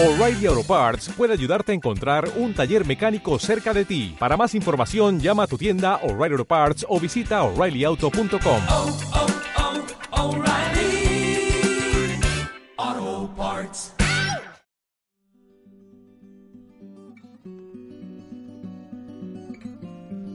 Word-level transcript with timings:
O'Reilly 0.00 0.46
Auto 0.46 0.62
Parts 0.62 1.08
puede 1.16 1.32
ayudarte 1.32 1.72
a 1.72 1.74
encontrar 1.74 2.30
un 2.36 2.54
taller 2.54 2.86
mecánico 2.86 3.36
cerca 3.40 3.74
de 3.74 3.84
ti. 3.84 4.14
Para 4.16 4.36
más 4.36 4.54
información, 4.54 5.18
llama 5.18 5.42
a 5.42 5.46
tu 5.48 5.58
tienda 5.58 5.96
O'Reilly 6.04 6.34
Auto 6.34 6.44
Parts 6.44 6.86
o 6.88 7.00
visita 7.00 7.42
oreillyauto.com. 7.42 8.62
oh, 8.70 8.96
oh, 12.76 13.30
Parts. 13.36 13.92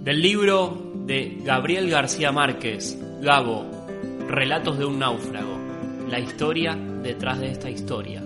Del 0.03 0.21
libro 0.21 0.91
de 1.05 1.37
Gabriel 1.45 1.89
García 1.89 2.33
Márquez, 2.33 2.97
Gabo, 3.21 3.65
Relatos 4.27 4.77
de 4.77 4.83
un 4.83 4.99
náufrago, 4.99 5.57
la 6.09 6.19
historia 6.19 6.75
detrás 6.75 7.39
de 7.39 7.51
esta 7.51 7.69
historia. 7.69 8.22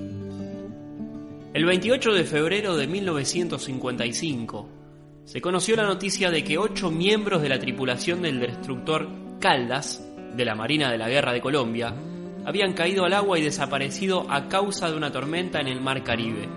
El 1.58 1.66
28 1.66 2.14
de 2.14 2.24
febrero 2.24 2.78
de 2.78 2.86
1955 2.86 4.70
se 5.26 5.42
conoció 5.42 5.76
la 5.76 5.88
noticia 5.88 6.30
de 6.30 6.44
que 6.44 6.60
ocho 6.60 6.92
miembros 6.92 7.42
de 7.42 7.50
la 7.50 7.58
tripulación 7.58 8.22
del 8.22 8.40
destructor 8.40 9.10
Caldas, 9.40 10.08
de 10.36 10.46
la 10.46 10.54
Marina 10.54 10.92
de 10.92 11.00
la 11.00 11.10
Guerra 11.10 11.34
de 11.34 11.42
Colombia, 11.42 11.96
habían 12.46 12.74
caído 12.74 13.06
al 13.06 13.14
agua 13.14 13.40
y 13.40 13.42
desaparecido 13.42 14.30
a 14.30 14.48
causa 14.50 14.92
de 14.92 14.98
una 14.98 15.12
tormenta 15.12 15.60
en 15.60 15.68
el 15.68 15.82
Mar 15.82 16.04
Caribe. 16.04 16.48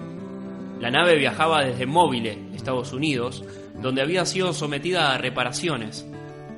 La 0.80 0.91
nave 0.91 1.16
viajaba 1.16 1.65
desde 1.65 1.87
Mobile, 1.87 2.51
Estados 2.55 2.93
Unidos, 2.93 3.43
donde 3.80 4.02
había 4.02 4.27
sido 4.27 4.52
sometida 4.52 5.15
a 5.15 5.16
reparaciones, 5.16 6.07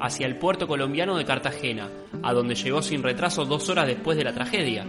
hacia 0.00 0.26
el 0.26 0.36
puerto 0.36 0.66
colombiano 0.66 1.16
de 1.16 1.24
Cartagena, 1.24 1.90
a 2.24 2.32
donde 2.32 2.56
llegó 2.56 2.82
sin 2.82 3.04
retraso 3.04 3.44
dos 3.44 3.68
horas 3.68 3.86
después 3.86 4.18
de 4.18 4.24
la 4.24 4.34
tragedia. 4.34 4.84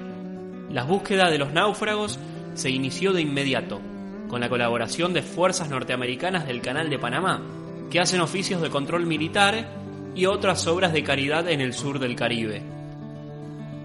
La 0.71 0.85
búsqueda 0.85 1.29
de 1.29 1.37
los 1.37 1.53
náufragos 1.53 2.19
se 2.53 2.69
inició 2.69 3.13
de 3.13 3.21
inmediato, 3.21 3.81
con 4.27 4.41
la 4.41 4.49
colaboración 4.49 5.13
de 5.13 5.21
fuerzas 5.21 5.69
norteamericanas 5.69 6.47
del 6.47 6.61
Canal 6.61 6.89
de 6.89 6.99
Panamá, 6.99 7.41
que 7.89 7.99
hacen 7.99 8.21
oficios 8.21 8.61
de 8.61 8.69
control 8.69 9.05
militar 9.05 9.67
y 10.15 10.25
otras 10.25 10.65
obras 10.67 10.93
de 10.93 11.03
caridad 11.03 11.49
en 11.49 11.61
el 11.61 11.73
sur 11.73 11.99
del 11.99 12.15
Caribe. 12.15 12.63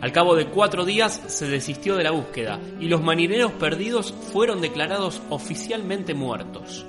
Al 0.00 0.12
cabo 0.12 0.36
de 0.36 0.46
cuatro 0.46 0.84
días 0.84 1.20
se 1.26 1.48
desistió 1.48 1.96
de 1.96 2.04
la 2.04 2.12
búsqueda 2.12 2.60
y 2.80 2.86
los 2.86 3.02
marineros 3.02 3.52
perdidos 3.52 4.14
fueron 4.32 4.60
declarados 4.60 5.20
oficialmente 5.28 6.14
muertos. 6.14 6.86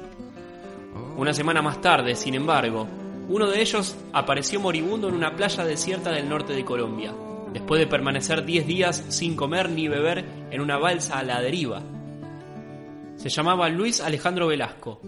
Una 1.17 1.33
semana 1.33 1.61
más 1.61 1.81
tarde, 1.81 2.15
sin 2.15 2.35
embargo, 2.35 2.87
uno 3.27 3.47
de 3.47 3.61
ellos 3.61 3.95
apareció 4.13 4.59
moribundo 4.59 5.09
en 5.09 5.15
una 5.15 5.35
playa 5.35 5.65
desierta 5.65 6.11
del 6.11 6.29
norte 6.29 6.53
de 6.53 6.63
Colombia, 6.63 7.13
después 7.53 7.79
de 7.79 7.87
permanecer 7.87 8.45
10 8.45 8.67
días 8.67 9.05
sin 9.09 9.35
comer 9.35 9.69
ni 9.69 9.87
beber 9.87 10.25
en 10.51 10.61
una 10.61 10.77
balsa 10.77 11.19
a 11.19 11.23
la 11.23 11.41
deriva. 11.41 11.81
Se 13.15 13.29
llamaba 13.29 13.69
Luis 13.69 14.01
Alejandro 14.01 14.47
Velasco. 14.47 15.01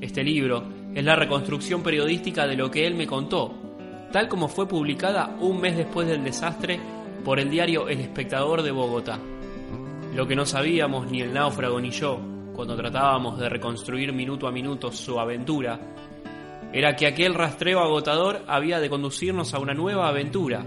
Este 0.00 0.22
libro 0.22 0.64
es 0.94 1.04
la 1.04 1.16
reconstrucción 1.16 1.82
periodística 1.82 2.46
de 2.46 2.56
lo 2.56 2.70
que 2.70 2.86
él 2.86 2.94
me 2.94 3.06
contó, 3.06 3.54
tal 4.12 4.28
como 4.28 4.48
fue 4.48 4.66
publicada 4.66 5.36
un 5.40 5.60
mes 5.60 5.76
después 5.76 6.08
del 6.08 6.24
desastre 6.24 6.80
por 7.24 7.38
el 7.38 7.50
diario 7.50 7.88
El 7.88 8.00
Espectador 8.00 8.62
de 8.62 8.70
Bogotá. 8.70 9.18
Lo 10.14 10.26
que 10.26 10.36
no 10.36 10.46
sabíamos 10.46 11.10
ni 11.10 11.20
el 11.20 11.34
náufrago 11.34 11.80
ni 11.80 11.90
yo, 11.90 12.18
cuando 12.54 12.74
tratábamos 12.74 13.38
de 13.38 13.48
reconstruir 13.48 14.12
minuto 14.12 14.48
a 14.48 14.52
minuto 14.52 14.90
su 14.90 15.20
aventura, 15.20 15.78
era 16.72 16.96
que 16.96 17.06
aquel 17.06 17.34
rastreo 17.34 17.80
agotador 17.80 18.42
había 18.46 18.80
de 18.80 18.90
conducirnos 18.90 19.54
a 19.54 19.58
una 19.58 19.74
nueva 19.74 20.08
aventura, 20.08 20.64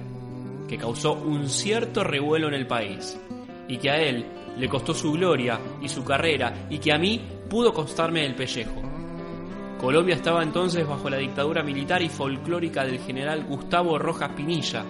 que 0.71 0.77
causó 0.77 1.15
un 1.15 1.49
cierto 1.49 2.01
revuelo 2.01 2.47
en 2.47 2.53
el 2.53 2.65
país, 2.65 3.19
y 3.67 3.75
que 3.75 3.89
a 3.89 3.97
él 3.97 4.25
le 4.57 4.69
costó 4.69 4.93
su 4.93 5.11
gloria 5.11 5.59
y 5.81 5.89
su 5.89 6.01
carrera, 6.05 6.67
y 6.69 6.79
que 6.79 6.93
a 6.93 6.97
mí 6.97 7.19
pudo 7.49 7.73
costarme 7.73 8.25
el 8.25 8.35
pellejo. 8.35 8.81
Colombia 9.81 10.15
estaba 10.15 10.41
entonces 10.41 10.87
bajo 10.87 11.09
la 11.09 11.17
dictadura 11.17 11.61
militar 11.61 12.01
y 12.01 12.07
folclórica 12.07 12.85
del 12.85 12.99
general 12.99 13.43
Gustavo 13.43 13.99
Rojas 13.99 14.29
Pinilla, 14.29 14.85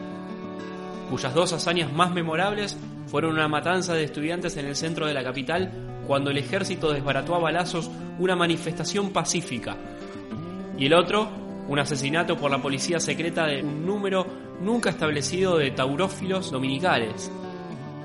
cuyas 1.10 1.34
dos 1.34 1.52
hazañas 1.52 1.92
más 1.92 2.12
memorables 2.12 2.78
fueron 3.08 3.34
una 3.34 3.48
matanza 3.48 3.96
de 3.96 4.04
estudiantes 4.04 4.58
en 4.58 4.68
el 4.68 4.76
centro 4.76 5.08
de 5.08 5.16
la 5.16 5.24
capital 5.24 5.72
cuando 6.06 6.30
el 6.30 6.38
ejército 6.38 6.94
desbarató 6.94 7.34
a 7.34 7.40
balazos 7.40 7.90
una 8.20 8.36
manifestación 8.36 9.10
pacífica, 9.10 9.76
y 10.78 10.86
el 10.86 10.94
otro, 10.94 11.28
un 11.68 11.80
asesinato 11.80 12.38
por 12.38 12.52
la 12.52 12.62
policía 12.62 13.00
secreta 13.00 13.48
de 13.48 13.64
un 13.64 13.84
número 13.84 14.41
nunca 14.62 14.92
establecido 14.92 15.58
de 15.58 15.72
taurófilos 15.72 16.52
dominicales, 16.52 17.32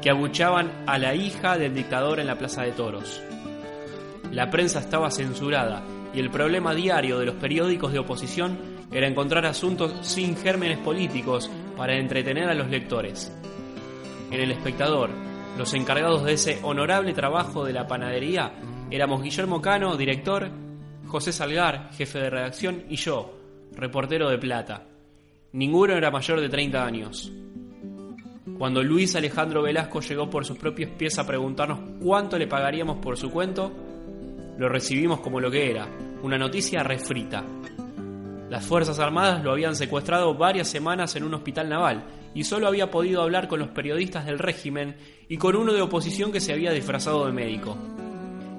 que 0.00 0.10
abuchaban 0.10 0.72
a 0.86 0.98
la 0.98 1.14
hija 1.14 1.58
del 1.58 1.74
dictador 1.74 2.20
en 2.20 2.26
la 2.26 2.38
Plaza 2.38 2.62
de 2.62 2.72
Toros. 2.72 3.22
La 4.30 4.50
prensa 4.50 4.80
estaba 4.80 5.10
censurada 5.10 5.82
y 6.14 6.20
el 6.20 6.30
problema 6.30 6.74
diario 6.74 7.18
de 7.18 7.26
los 7.26 7.36
periódicos 7.36 7.92
de 7.92 7.98
oposición 7.98 8.58
era 8.92 9.06
encontrar 9.06 9.46
asuntos 9.46 9.94
sin 10.02 10.36
gérmenes 10.36 10.78
políticos 10.78 11.50
para 11.76 11.96
entretener 11.96 12.48
a 12.48 12.54
los 12.54 12.68
lectores. 12.68 13.32
En 14.30 14.40
El 14.40 14.50
Espectador, 14.50 15.10
los 15.58 15.74
encargados 15.74 16.24
de 16.24 16.34
ese 16.34 16.60
honorable 16.62 17.12
trabajo 17.12 17.64
de 17.64 17.72
la 17.72 17.86
panadería 17.86 18.52
éramos 18.90 19.22
Guillermo 19.22 19.60
Cano, 19.60 19.96
director, 19.96 20.50
José 21.06 21.32
Salgar, 21.32 21.90
jefe 21.92 22.18
de 22.18 22.30
redacción, 22.30 22.84
y 22.88 22.96
yo, 22.96 23.38
reportero 23.72 24.28
de 24.28 24.38
Plata. 24.38 24.95
Ninguno 25.52 25.94
era 25.94 26.10
mayor 26.10 26.40
de 26.40 26.48
30 26.48 26.84
años. 26.84 27.32
Cuando 28.58 28.82
Luis 28.82 29.14
Alejandro 29.16 29.62
Velasco 29.62 30.00
llegó 30.00 30.30
por 30.30 30.44
sus 30.44 30.58
propios 30.58 30.90
pies 30.90 31.18
a 31.18 31.26
preguntarnos 31.26 31.78
cuánto 32.02 32.38
le 32.38 32.46
pagaríamos 32.46 32.98
por 32.98 33.16
su 33.16 33.30
cuento, 33.30 33.70
lo 34.58 34.68
recibimos 34.68 35.20
como 35.20 35.40
lo 35.40 35.50
que 35.50 35.70
era, 35.70 35.86
una 36.22 36.38
noticia 36.38 36.82
refrita. 36.82 37.44
Las 38.48 38.64
Fuerzas 38.64 38.98
Armadas 38.98 39.44
lo 39.44 39.52
habían 39.52 39.76
secuestrado 39.76 40.34
varias 40.34 40.68
semanas 40.68 41.14
en 41.16 41.24
un 41.24 41.34
hospital 41.34 41.68
naval 41.68 42.04
y 42.34 42.44
solo 42.44 42.66
había 42.66 42.90
podido 42.90 43.22
hablar 43.22 43.48
con 43.48 43.58
los 43.58 43.68
periodistas 43.68 44.24
del 44.24 44.38
régimen 44.38 44.96
y 45.28 45.36
con 45.36 45.56
uno 45.56 45.72
de 45.72 45.82
oposición 45.82 46.32
que 46.32 46.40
se 46.40 46.52
había 46.52 46.72
disfrazado 46.72 47.26
de 47.26 47.32
médico. 47.32 47.76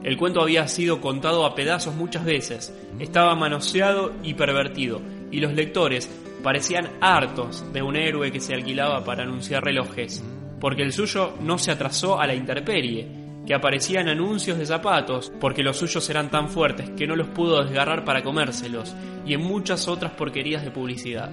El 0.03 0.17
cuento 0.17 0.41
había 0.41 0.67
sido 0.67 1.01
contado 1.01 1.45
a 1.45 1.55
pedazos 1.55 1.95
muchas 1.95 2.23
veces, 2.23 2.73
estaba 2.99 3.35
manoseado 3.35 4.13
y 4.23 4.35
pervertido, 4.35 5.01
y 5.31 5.39
los 5.39 5.53
lectores 5.53 6.09
parecían 6.43 6.89
hartos 7.01 7.65
de 7.73 7.81
un 7.81 7.95
héroe 7.95 8.31
que 8.31 8.39
se 8.39 8.53
alquilaba 8.53 9.03
para 9.03 9.23
anunciar 9.23 9.63
relojes, 9.63 10.23
porque 10.59 10.81
el 10.81 10.93
suyo 10.93 11.33
no 11.41 11.57
se 11.57 11.71
atrasó 11.71 12.19
a 12.19 12.27
la 12.27 12.35
intemperie, 12.35 13.07
que 13.45 13.53
aparecían 13.53 14.09
anuncios 14.09 14.57
de 14.57 14.65
zapatos, 14.65 15.31
porque 15.39 15.63
los 15.63 15.77
suyos 15.77 16.09
eran 16.09 16.29
tan 16.29 16.49
fuertes 16.49 16.89
que 16.91 17.07
no 17.07 17.15
los 17.15 17.27
pudo 17.29 17.63
desgarrar 17.63 18.03
para 18.03 18.23
comérselos, 18.23 18.93
y 19.25 19.33
en 19.33 19.41
muchas 19.41 19.87
otras 19.87 20.11
porquerías 20.13 20.63
de 20.63 20.71
publicidad. 20.71 21.31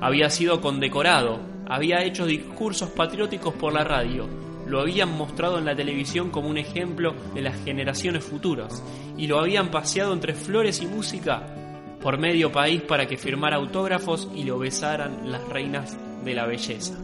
Había 0.00 0.28
sido 0.28 0.60
condecorado, 0.60 1.40
había 1.66 2.02
hecho 2.02 2.26
discursos 2.26 2.90
patrióticos 2.90 3.54
por 3.54 3.72
la 3.72 3.84
radio, 3.84 4.28
lo 4.66 4.80
habían 4.80 5.16
mostrado 5.16 5.58
en 5.58 5.64
la 5.64 5.74
televisión 5.74 6.30
como 6.30 6.48
un 6.48 6.58
ejemplo 6.58 7.14
de 7.34 7.42
las 7.42 7.62
generaciones 7.64 8.24
futuras, 8.24 8.82
y 9.16 9.26
lo 9.26 9.40
habían 9.40 9.70
paseado 9.70 10.12
entre 10.12 10.34
flores 10.34 10.82
y 10.82 10.86
música 10.86 11.61
por 12.02 12.18
medio 12.18 12.50
país 12.50 12.82
para 12.82 13.06
que 13.06 13.16
firmara 13.16 13.56
autógrafos 13.56 14.28
y 14.34 14.44
lo 14.44 14.58
besaran 14.58 15.30
las 15.30 15.48
reinas 15.48 15.96
de 16.24 16.34
la 16.34 16.46
belleza. 16.46 16.98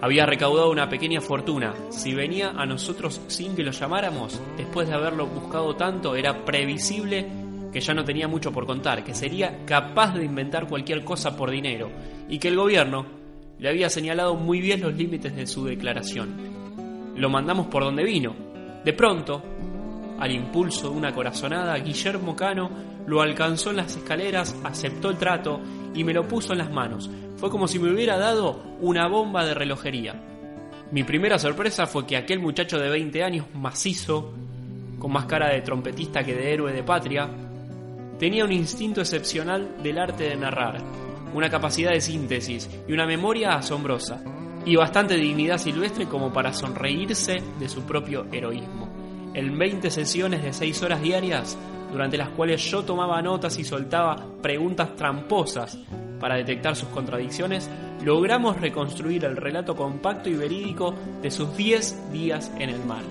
Había 0.00 0.24
recaudado 0.24 0.70
una 0.70 0.88
pequeña 0.88 1.20
fortuna. 1.20 1.74
Si 1.90 2.14
venía 2.14 2.52
a 2.56 2.64
nosotros 2.64 3.20
sin 3.26 3.54
que 3.54 3.62
lo 3.62 3.70
llamáramos, 3.70 4.40
después 4.56 4.88
de 4.88 4.94
haberlo 4.94 5.26
buscado 5.26 5.76
tanto, 5.76 6.16
era 6.16 6.42
previsible 6.44 7.28
que 7.70 7.80
ya 7.80 7.92
no 7.92 8.04
tenía 8.04 8.26
mucho 8.26 8.50
por 8.50 8.66
contar, 8.66 9.04
que 9.04 9.14
sería 9.14 9.64
capaz 9.66 10.14
de 10.14 10.24
inventar 10.24 10.66
cualquier 10.66 11.04
cosa 11.04 11.36
por 11.36 11.50
dinero, 11.50 11.90
y 12.30 12.38
que 12.38 12.48
el 12.48 12.56
gobierno 12.56 13.04
le 13.58 13.68
había 13.68 13.90
señalado 13.90 14.36
muy 14.36 14.60
bien 14.60 14.80
los 14.80 14.94
límites 14.94 15.36
de 15.36 15.46
su 15.46 15.66
declaración. 15.66 16.34
Lo 17.14 17.28
mandamos 17.28 17.66
por 17.66 17.84
donde 17.84 18.02
vino. 18.02 18.34
De 18.84 18.94
pronto, 18.94 19.42
al 20.20 20.30
impulso 20.32 20.90
de 20.90 20.96
una 20.96 21.14
corazonada, 21.14 21.76
Guillermo 21.78 22.36
Cano 22.36 22.70
lo 23.06 23.22
alcanzó 23.22 23.70
en 23.70 23.76
las 23.76 23.96
escaleras, 23.96 24.54
aceptó 24.62 25.08
el 25.08 25.16
trato 25.16 25.60
y 25.94 26.04
me 26.04 26.12
lo 26.12 26.28
puso 26.28 26.52
en 26.52 26.58
las 26.58 26.70
manos. 26.70 27.10
Fue 27.38 27.50
como 27.50 27.66
si 27.66 27.78
me 27.78 27.90
hubiera 27.90 28.18
dado 28.18 28.62
una 28.80 29.08
bomba 29.08 29.46
de 29.46 29.54
relojería. 29.54 30.14
Mi 30.92 31.04
primera 31.04 31.38
sorpresa 31.38 31.86
fue 31.86 32.06
que 32.06 32.18
aquel 32.18 32.38
muchacho 32.38 32.78
de 32.78 32.90
20 32.90 33.22
años, 33.24 33.46
macizo, 33.54 34.34
con 34.98 35.10
más 35.10 35.24
cara 35.24 35.48
de 35.48 35.62
trompetista 35.62 36.22
que 36.22 36.34
de 36.34 36.52
héroe 36.52 36.72
de 36.72 36.82
patria, 36.82 37.28
tenía 38.18 38.44
un 38.44 38.52
instinto 38.52 39.00
excepcional 39.00 39.82
del 39.82 39.98
arte 39.98 40.24
de 40.24 40.36
narrar, 40.36 40.82
una 41.32 41.48
capacidad 41.48 41.92
de 41.92 42.02
síntesis 42.02 42.68
y 42.86 42.92
una 42.92 43.06
memoria 43.06 43.54
asombrosa, 43.54 44.22
y 44.66 44.76
bastante 44.76 45.16
dignidad 45.16 45.56
silvestre 45.56 46.04
como 46.04 46.30
para 46.30 46.52
sonreírse 46.52 47.42
de 47.58 47.68
su 47.70 47.82
propio 47.84 48.26
heroísmo. 48.30 48.89
En 49.32 49.58
20 49.58 49.90
sesiones 49.90 50.42
de 50.42 50.52
6 50.52 50.82
horas 50.82 51.02
diarias, 51.02 51.56
durante 51.92 52.16
las 52.16 52.30
cuales 52.30 52.62
yo 52.68 52.82
tomaba 52.82 53.22
notas 53.22 53.58
y 53.58 53.64
soltaba 53.64 54.26
preguntas 54.42 54.96
tramposas 54.96 55.78
para 56.18 56.36
detectar 56.36 56.74
sus 56.76 56.88
contradicciones, 56.88 57.70
logramos 58.04 58.60
reconstruir 58.60 59.24
el 59.24 59.36
relato 59.36 59.76
compacto 59.76 60.28
y 60.28 60.34
verídico 60.34 60.94
de 61.22 61.30
sus 61.30 61.56
10 61.56 62.12
días 62.12 62.52
en 62.58 62.70
el 62.70 62.84
mar. 62.84 63.02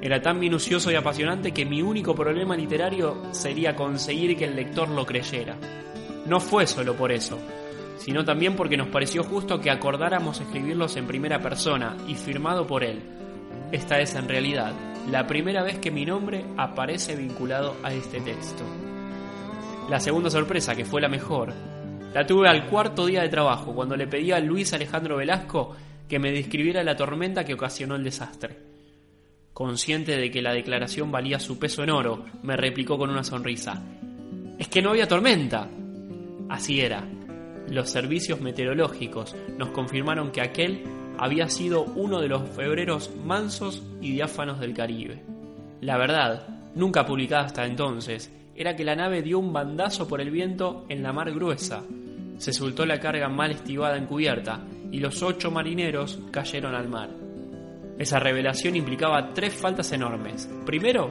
Era 0.00 0.22
tan 0.22 0.38
minucioso 0.38 0.92
y 0.92 0.94
apasionante 0.94 1.50
que 1.50 1.64
mi 1.64 1.82
único 1.82 2.14
problema 2.14 2.56
literario 2.56 3.16
sería 3.32 3.74
conseguir 3.74 4.36
que 4.36 4.44
el 4.44 4.54
lector 4.54 4.88
lo 4.88 5.04
creyera. 5.04 5.56
No 6.26 6.38
fue 6.38 6.68
solo 6.68 6.94
por 6.94 7.10
eso, 7.10 7.36
sino 7.96 8.24
también 8.24 8.54
porque 8.54 8.76
nos 8.76 8.88
pareció 8.88 9.24
justo 9.24 9.60
que 9.60 9.72
acordáramos 9.72 10.40
escribirlos 10.40 10.96
en 10.96 11.06
primera 11.08 11.40
persona 11.40 11.96
y 12.06 12.14
firmado 12.14 12.64
por 12.64 12.84
él. 12.84 13.02
Esta 13.70 14.00
es 14.00 14.14
en 14.14 14.28
realidad 14.28 14.72
la 15.10 15.26
primera 15.26 15.62
vez 15.62 15.78
que 15.78 15.90
mi 15.90 16.06
nombre 16.06 16.44
aparece 16.56 17.16
vinculado 17.16 17.76
a 17.82 17.92
este 17.92 18.20
texto. 18.20 18.64
La 19.90 20.00
segunda 20.00 20.30
sorpresa, 20.30 20.74
que 20.74 20.84
fue 20.84 21.00
la 21.00 21.08
mejor, 21.08 21.52
la 22.14 22.26
tuve 22.26 22.48
al 22.48 22.66
cuarto 22.66 23.06
día 23.06 23.22
de 23.22 23.28
trabajo, 23.28 23.74
cuando 23.74 23.96
le 23.96 24.06
pedí 24.06 24.32
a 24.32 24.40
Luis 24.40 24.72
Alejandro 24.72 25.16
Velasco 25.16 25.76
que 26.08 26.18
me 26.18 26.32
describiera 26.32 26.82
la 26.82 26.96
tormenta 26.96 27.44
que 27.44 27.54
ocasionó 27.54 27.96
el 27.96 28.04
desastre. 28.04 28.56
Consciente 29.52 30.16
de 30.16 30.30
que 30.30 30.40
la 30.40 30.54
declaración 30.54 31.10
valía 31.10 31.38
su 31.38 31.58
peso 31.58 31.82
en 31.82 31.90
oro, 31.90 32.24
me 32.42 32.56
replicó 32.56 32.96
con 32.96 33.10
una 33.10 33.24
sonrisa. 33.24 33.82
Es 34.58 34.68
que 34.68 34.80
no 34.80 34.90
había 34.90 35.08
tormenta. 35.08 35.68
Así 36.48 36.80
era. 36.80 37.06
Los 37.68 37.90
servicios 37.90 38.40
meteorológicos 38.40 39.36
nos 39.58 39.70
confirmaron 39.70 40.30
que 40.30 40.40
aquel 40.40 40.84
había 41.18 41.48
sido 41.48 41.84
uno 41.84 42.20
de 42.20 42.28
los 42.28 42.48
febreros 42.50 43.10
mansos 43.24 43.82
y 44.00 44.12
diáfanos 44.12 44.60
del 44.60 44.74
Caribe. 44.74 45.22
La 45.80 45.98
verdad, 45.98 46.46
nunca 46.74 47.04
publicada 47.04 47.44
hasta 47.44 47.66
entonces, 47.66 48.32
era 48.54 48.74
que 48.74 48.84
la 48.84 48.96
nave 48.96 49.22
dio 49.22 49.38
un 49.38 49.52
bandazo 49.52 50.08
por 50.08 50.20
el 50.20 50.30
viento 50.30 50.84
en 50.88 51.02
la 51.02 51.12
mar 51.12 51.32
gruesa. 51.32 51.84
Se 52.38 52.52
soltó 52.52 52.86
la 52.86 52.98
carga 52.98 53.28
mal 53.28 53.50
estivada 53.50 53.96
en 53.96 54.06
cubierta 54.06 54.60
y 54.90 54.98
los 54.98 55.22
ocho 55.22 55.50
marineros 55.50 56.18
cayeron 56.30 56.74
al 56.74 56.88
mar. 56.88 57.10
Esa 57.98 58.20
revelación 58.20 58.76
implicaba 58.76 59.34
tres 59.34 59.54
faltas 59.54 59.90
enormes. 59.92 60.48
Primero, 60.64 61.10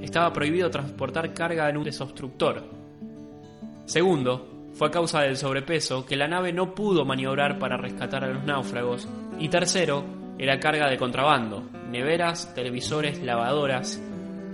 estaba 0.00 0.32
prohibido 0.32 0.70
transportar 0.70 1.34
carga 1.34 1.68
en 1.68 1.76
un 1.76 1.84
desobstructor. 1.84 2.62
Segundo, 3.86 4.55
fue 4.76 4.88
a 4.88 4.90
causa 4.90 5.22
del 5.22 5.38
sobrepeso 5.38 6.04
que 6.04 6.16
la 6.16 6.28
nave 6.28 6.52
no 6.52 6.74
pudo 6.74 7.06
maniobrar 7.06 7.58
para 7.58 7.78
rescatar 7.78 8.24
a 8.24 8.28
los 8.28 8.44
náufragos. 8.44 9.08
Y 9.38 9.48
tercero, 9.48 10.04
era 10.38 10.60
carga 10.60 10.90
de 10.90 10.98
contrabando, 10.98 11.62
neveras, 11.90 12.54
televisores, 12.54 13.22
lavadoras. 13.22 14.02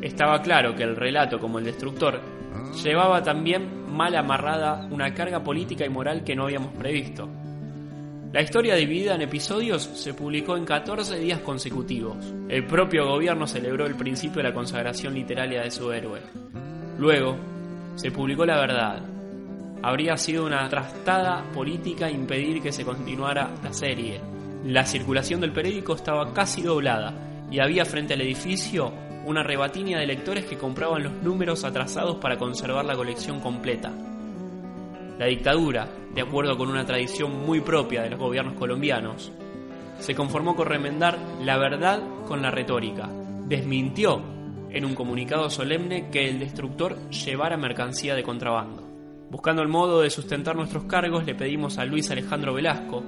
Estaba 0.00 0.40
claro 0.40 0.76
que 0.76 0.84
el 0.84 0.94
relato, 0.94 1.40
como 1.40 1.58
el 1.58 1.64
destructor, 1.64 2.20
llevaba 2.84 3.20
también 3.22 3.90
mal 3.90 4.14
amarrada 4.14 4.86
una 4.90 5.12
carga 5.12 5.42
política 5.42 5.84
y 5.84 5.88
moral 5.88 6.22
que 6.22 6.36
no 6.36 6.44
habíamos 6.44 6.72
previsto. 6.74 7.28
La 8.32 8.42
historia 8.42 8.76
dividida 8.76 9.16
en 9.16 9.22
episodios 9.22 9.82
se 9.82 10.14
publicó 10.14 10.56
en 10.56 10.64
14 10.64 11.19
días 11.19 11.40
consecutivos. 11.40 12.16
El 12.48 12.64
propio 12.66 13.06
gobierno 13.06 13.46
celebró 13.48 13.86
el 13.86 13.96
principio 13.96 14.36
de 14.36 14.48
la 14.48 14.54
consagración 14.54 15.14
literaria 15.14 15.62
de 15.62 15.70
su 15.70 15.92
héroe. 15.92 16.20
Luego, 16.96 17.36
se 17.96 18.10
publicó 18.12 18.46
la 18.46 18.58
verdad. 18.58 19.11
Habría 19.82 20.17
sido 20.17 20.46
una 20.46 20.69
trastada 20.69 21.43
política 21.52 22.08
impedir 22.08 22.62
que 22.62 22.70
se 22.70 22.84
continuara 22.84 23.50
la 23.64 23.73
serie. 23.73 24.20
La 24.64 24.87
circulación 24.87 25.40
del 25.40 25.52
periódico 25.52 25.94
estaba 25.94 26.32
casi 26.32 26.62
doblada 26.62 27.12
y 27.50 27.58
había 27.58 27.84
frente 27.84 28.14
al 28.14 28.20
edificio 28.20 28.93
una 29.26 29.43
rebatinia 29.43 29.99
de 29.99 30.06
lectores 30.06 30.44
que 30.44 30.56
compraban 30.56 31.02
los 31.02 31.12
números 31.14 31.64
atrasados 31.64 32.17
para 32.17 32.38
conservar 32.38 32.84
la 32.84 32.94
colección 32.94 33.40
completa. 33.40 33.93
La 35.19 35.26
dictadura, 35.26 35.88
de 36.14 36.20
acuerdo 36.20 36.56
con 36.56 36.69
una 36.69 36.87
tradición 36.87 37.44
muy 37.44 37.61
propia 37.61 38.02
de 38.02 38.11
los 38.11 38.20
gobiernos 38.20 38.55
colombianos, 38.55 39.32
se 39.99 40.14
conformó 40.14 40.55
con 40.55 40.69
remendar 40.69 41.19
la 41.43 41.58
verdad 41.58 42.00
con 42.29 42.40
la 42.40 42.52
retórica. 42.52 43.08
Desmintió 43.46 44.23
en 44.70 44.84
un 44.84 44.94
comunicado 44.94 45.50
solemne 45.50 46.08
que 46.11 46.29
el 46.29 46.38
destructor 46.38 47.11
llevara 47.11 47.56
mercancía 47.56 48.14
de 48.14 48.23
contrabando. 48.23 48.91
Buscando 49.32 49.62
el 49.62 49.69
modo 49.69 50.02
de 50.02 50.11
sustentar 50.11 50.56
nuestros 50.56 50.84
cargos, 50.84 51.25
le 51.25 51.34
pedimos 51.34 51.79
a 51.79 51.87
Luis 51.87 52.11
Alejandro 52.11 52.52
Velasco 52.52 53.02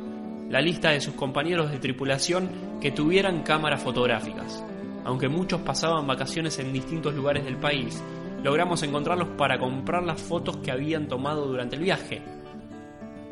la 0.49 0.63
lista 0.63 0.89
de 0.89 1.03
sus 1.03 1.13
compañeros 1.13 1.71
de 1.71 1.79
tripulación 1.79 2.79
que 2.81 2.93
tuvieran 2.93 3.43
cámaras 3.43 3.83
fotográficas. 3.83 4.65
Aunque 5.05 5.29
muchos 5.29 5.61
pasaban 5.61 6.07
vacaciones 6.07 6.59
en 6.59 6.73
distintos 6.73 7.15
lugares 7.15 7.45
del 7.45 7.59
país, 7.59 8.03
logramos 8.43 8.83
encontrarlos 8.83 9.37
para 9.37 9.59
comprar 9.59 10.03
las 10.03 10.19
fotos 10.19 10.57
que 10.57 10.71
habían 10.71 11.09
tomado 11.09 11.47
durante 11.47 11.77
el 11.77 11.83
viaje. 11.83 12.23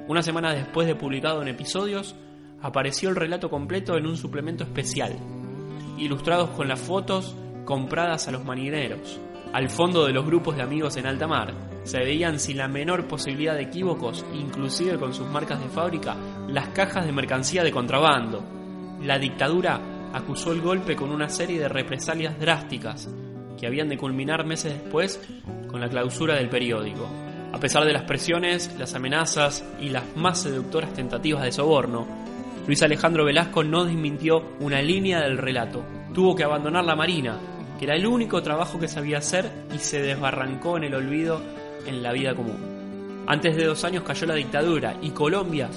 Una 0.07 0.23
semana 0.23 0.53
después 0.53 0.87
de 0.87 0.95
publicado 0.95 1.41
en 1.41 1.49
episodios, 1.49 2.15
apareció 2.61 3.09
el 3.09 3.17
relato 3.17 3.49
completo 3.49 3.97
en 3.97 4.07
un 4.07 4.19
suplemento 4.19 4.65
especial, 4.65 5.17
ilustrados 5.97 6.51
con 6.51 6.69
las 6.69 6.79
fotos 6.79 7.35
compradas 7.65 8.29
a 8.29 8.33
los 8.33 8.45
marineros. 8.45 9.19
Al 9.55 9.71
fondo 9.71 10.05
de 10.05 10.13
los 10.13 10.27
grupos 10.27 10.57
de 10.57 10.63
amigos 10.63 10.99
en 10.99 11.07
alta 11.07 11.27
mar, 11.27 11.72
se 11.85 11.99
veían 11.99 12.39
sin 12.39 12.59
la 12.59 12.69
menor 12.69 13.07
posibilidad 13.07 13.55
de 13.55 13.63
equívocos, 13.63 14.25
inclusive 14.35 14.99
con 14.99 15.13
sus 15.13 15.29
marcas 15.29 15.61
de 15.61 15.69
fábrica, 15.69 16.17
las 16.49 16.69
cajas 16.69 17.07
de 17.07 17.13
mercancía 17.13 17.65
de 17.65 17.73
contrabando. 17.73 18.43
La 19.03 19.19
dictadura 19.19 19.81
acusó 20.13 20.53
el 20.53 20.61
golpe 20.61 20.95
con 20.95 21.11
una 21.11 21.29
serie 21.29 21.59
de 21.59 21.69
represalias 21.69 22.39
drásticas 22.39 23.09
que 23.59 23.67
habían 23.67 23.89
de 23.89 23.97
culminar 23.97 24.45
meses 24.45 24.75
después 24.75 25.21
con 25.69 25.81
la 25.81 25.89
clausura 25.89 26.37
del 26.37 26.49
periódico. 26.49 27.09
A 27.53 27.59
pesar 27.59 27.85
de 27.85 27.93
las 27.93 28.05
presiones, 28.05 28.75
las 28.79 28.95
amenazas 28.95 29.65
y 29.81 29.89
las 29.89 30.17
más 30.17 30.41
seductoras 30.41 30.93
tentativas 30.95 31.43
de 31.43 31.53
soborno, 31.53 32.07
Luis 32.67 32.83
Alejandro 32.83 33.25
Velasco 33.25 33.65
no 33.65 33.85
desmintió 33.85 34.43
una 34.61 34.81
línea 34.81 35.21
del 35.21 35.37
relato. 35.37 35.85
Tuvo 36.15 36.35
que 36.37 36.45
abandonar 36.45 36.85
la 36.85 36.95
Marina, 36.95 37.39
que 37.79 37.85
era 37.87 37.97
el 37.97 38.07
único 38.07 38.43
trabajo 38.43 38.79
que 38.79 38.89
sabía 38.89 39.19
hacer, 39.19 39.51
y 39.75 39.79
se 39.79 40.01
desbarrancó 40.01 40.77
en 40.77 40.85
el 40.85 40.95
olvido 40.95 41.43
en 41.87 42.03
la 42.03 42.13
vida 42.13 42.35
común. 42.35 43.25
Antes 43.27 43.57
de 43.57 43.65
dos 43.65 43.85
años 43.85 44.03
cayó 44.05 44.27
la 44.27 44.35
dictadura 44.35 44.97
y 45.01 45.11
Colombia 45.11 45.69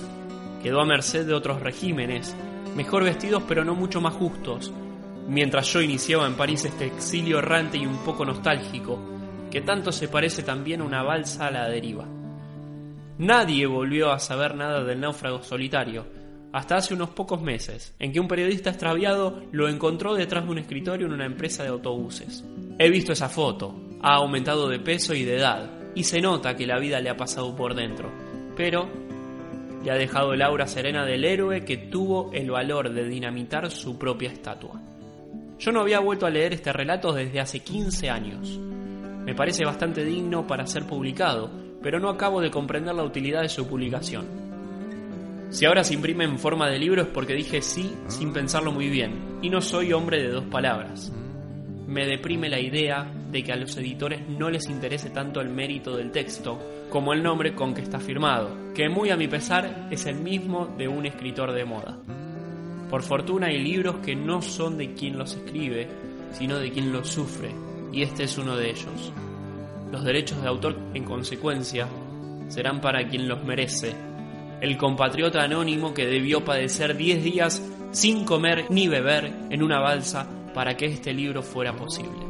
quedó 0.61 0.81
a 0.81 0.85
merced 0.85 1.27
de 1.27 1.33
otros 1.33 1.61
regímenes 1.61 2.35
mejor 2.75 3.03
vestidos 3.03 3.43
pero 3.47 3.63
no 3.63 3.75
mucho 3.75 4.01
más 4.01 4.13
justos, 4.13 4.73
mientras 5.27 5.71
yo 5.71 5.81
iniciaba 5.81 6.27
en 6.27 6.35
París 6.35 6.65
este 6.65 6.85
exilio 6.85 7.39
errante 7.39 7.77
y 7.77 7.85
un 7.85 7.97
poco 7.99 8.25
nostálgico, 8.25 8.99
que 9.49 9.61
tanto 9.61 9.91
se 9.91 10.07
parece 10.07 10.43
también 10.43 10.81
a 10.81 10.85
una 10.85 11.03
balsa 11.03 11.47
a 11.47 11.51
la 11.51 11.69
deriva. 11.69 12.05
Nadie 13.17 13.65
volvió 13.65 14.11
a 14.11 14.19
saber 14.19 14.55
nada 14.55 14.83
del 14.83 14.99
náufrago 14.99 15.41
solitario, 15.41 16.05
hasta 16.51 16.75
hace 16.75 16.93
unos 16.93 17.09
pocos 17.09 17.41
meses, 17.41 17.93
en 17.99 18.11
que 18.11 18.19
un 18.19 18.27
periodista 18.27 18.69
extraviado 18.69 19.41
lo 19.51 19.69
encontró 19.69 20.15
detrás 20.15 20.45
de 20.45 20.51
un 20.51 20.57
escritorio 20.57 21.07
en 21.07 21.13
una 21.13 21.25
empresa 21.25 21.63
de 21.63 21.69
autobuses. 21.69 22.43
He 22.77 22.89
visto 22.89 23.13
esa 23.13 23.29
foto, 23.29 23.73
ha 24.01 24.15
aumentado 24.15 24.67
de 24.67 24.79
peso 24.79 25.13
y 25.13 25.23
de 25.23 25.37
edad, 25.37 25.69
y 25.95 26.03
se 26.03 26.21
nota 26.21 26.55
que 26.55 26.67
la 26.67 26.77
vida 26.77 26.99
le 26.99 27.09
ha 27.09 27.17
pasado 27.17 27.55
por 27.55 27.73
dentro, 27.73 28.11
pero 28.55 28.87
le 29.83 29.91
ha 29.91 29.95
dejado 29.95 30.33
el 30.33 30.41
aura 30.41 30.67
serena 30.67 31.05
del 31.05 31.23
héroe 31.23 31.63
que 31.63 31.77
tuvo 31.77 32.31
el 32.33 32.51
valor 32.51 32.91
de 32.91 33.07
dinamitar 33.07 33.71
su 33.71 33.97
propia 33.97 34.29
estatua. 34.29 34.81
Yo 35.57 35.71
no 35.71 35.79
había 35.81 35.99
vuelto 35.99 36.25
a 36.25 36.29
leer 36.29 36.53
este 36.53 36.73
relato 36.73 37.13
desde 37.13 37.39
hace 37.39 37.61
15 37.61 38.09
años. 38.09 38.59
Me 39.25 39.33
parece 39.33 39.63
bastante 39.63 40.03
digno 40.03 40.45
para 40.45 40.67
ser 40.67 40.85
publicado, 40.85 41.49
pero 41.81 41.99
no 41.99 42.09
acabo 42.09 42.41
de 42.41 42.51
comprender 42.51 42.93
la 42.93 43.03
utilidad 43.03 43.41
de 43.41 43.49
su 43.49 43.67
publicación. 43.67 44.25
Si 45.49 45.65
ahora 45.65 45.83
se 45.83 45.93
imprime 45.93 46.25
en 46.25 46.39
forma 46.39 46.69
de 46.69 46.79
libro 46.79 47.03
es 47.03 47.07
porque 47.07 47.33
dije 47.33 47.61
sí 47.61 47.95
sin 48.07 48.33
pensarlo 48.33 48.71
muy 48.71 48.89
bien, 48.89 49.37
y 49.41 49.49
no 49.49 49.61
soy 49.61 49.93
hombre 49.93 50.21
de 50.21 50.29
dos 50.29 50.45
palabras. 50.45 51.13
Me 51.87 52.05
deprime 52.05 52.49
la 52.49 52.59
idea 52.59 53.07
de 53.35 53.43
que 53.43 53.51
a 53.51 53.57
los 53.57 53.75
editores 53.75 54.21
no 54.29 54.49
les 54.49 54.69
interese 54.69 55.09
tanto 55.09 55.41
el 55.41 55.49
mérito 55.49 55.97
del 55.97 56.09
texto 56.09 56.57
como 56.89 57.11
el 57.11 57.21
nombre 57.21 57.53
con 57.53 57.73
que 57.73 57.81
está 57.81 57.99
firmado, 57.99 58.71
que 58.73 58.87
muy 58.87 59.09
a 59.09 59.17
mi 59.17 59.27
pesar 59.27 59.89
es 59.91 60.05
el 60.05 60.15
mismo 60.15 60.73
de 60.77 60.87
un 60.87 61.05
escritor 61.05 61.51
de 61.51 61.65
moda. 61.65 61.97
Por 62.89 63.03
fortuna 63.03 63.47
hay 63.47 63.57
libros 63.61 63.97
que 63.97 64.15
no 64.15 64.41
son 64.41 64.77
de 64.77 64.93
quien 64.93 65.17
los 65.17 65.35
escribe, 65.35 65.89
sino 66.31 66.57
de 66.59 66.71
quien 66.71 66.93
los 66.93 67.09
sufre, 67.09 67.49
y 67.91 68.03
este 68.03 68.23
es 68.23 68.37
uno 68.37 68.55
de 68.55 68.69
ellos. 68.69 69.11
Los 69.91 70.05
derechos 70.05 70.41
de 70.41 70.47
autor, 70.47 70.77
en 70.93 71.03
consecuencia, 71.03 71.89
serán 72.47 72.79
para 72.79 73.05
quien 73.05 73.27
los 73.27 73.43
merece, 73.43 73.93
el 74.61 74.77
compatriota 74.77 75.43
anónimo 75.43 75.93
que 75.93 76.05
debió 76.05 76.45
padecer 76.45 76.95
10 76.95 77.21
días 77.21 77.61
sin 77.91 78.23
comer 78.23 78.67
ni 78.69 78.87
beber 78.87 79.25
en 79.49 79.61
una 79.61 79.81
balsa 79.81 80.25
para 80.53 80.77
que 80.77 80.85
este 80.85 81.13
libro 81.13 81.43
fuera 81.43 81.75
posible. 81.75 82.24